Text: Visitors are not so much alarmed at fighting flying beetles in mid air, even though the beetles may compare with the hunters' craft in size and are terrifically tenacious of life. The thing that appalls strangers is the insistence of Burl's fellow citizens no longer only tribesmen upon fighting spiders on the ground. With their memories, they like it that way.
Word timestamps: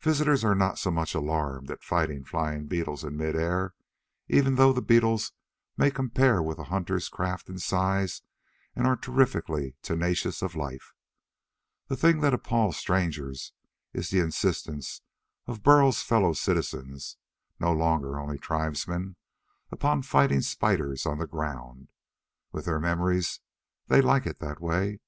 Visitors 0.00 0.42
are 0.42 0.54
not 0.54 0.78
so 0.78 0.90
much 0.90 1.14
alarmed 1.14 1.70
at 1.70 1.82
fighting 1.84 2.24
flying 2.24 2.64
beetles 2.66 3.04
in 3.04 3.14
mid 3.14 3.36
air, 3.36 3.74
even 4.26 4.54
though 4.54 4.72
the 4.72 4.80
beetles 4.80 5.32
may 5.76 5.90
compare 5.90 6.42
with 6.42 6.56
the 6.56 6.64
hunters' 6.72 7.10
craft 7.10 7.46
in 7.50 7.58
size 7.58 8.22
and 8.74 8.86
are 8.86 8.96
terrifically 8.96 9.76
tenacious 9.82 10.40
of 10.40 10.54
life. 10.56 10.94
The 11.88 11.96
thing 11.98 12.20
that 12.22 12.32
appalls 12.32 12.78
strangers 12.78 13.52
is 13.92 14.08
the 14.08 14.20
insistence 14.20 15.02
of 15.46 15.62
Burl's 15.62 16.00
fellow 16.00 16.32
citizens 16.32 17.18
no 17.58 17.70
longer 17.70 18.18
only 18.18 18.38
tribesmen 18.38 19.16
upon 19.70 20.00
fighting 20.00 20.40
spiders 20.40 21.04
on 21.04 21.18
the 21.18 21.26
ground. 21.26 21.88
With 22.50 22.64
their 22.64 22.80
memories, 22.80 23.40
they 23.88 24.00
like 24.00 24.24
it 24.24 24.38
that 24.38 24.62
way. 24.62 25.00